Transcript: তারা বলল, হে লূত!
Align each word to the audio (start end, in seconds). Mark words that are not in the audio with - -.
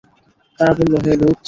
তারা 0.59 0.73
বলল, 0.79 0.93
হে 1.03 1.13
লূত! 1.19 1.37